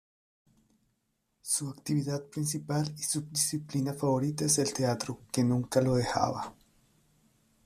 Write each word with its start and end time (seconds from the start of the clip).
Su 1.43 1.69
actividad 1.69 2.23
principal 2.25 2.91
y 2.97 3.03
su 3.03 3.21
disciplina 3.21 3.93
favorita 3.93 4.45
es 4.45 4.57
el 4.57 4.73
teatro, 4.73 5.19
que 5.31 5.43
nunca 5.43 5.79
lo 5.79 5.93
dejaba. 5.93 6.55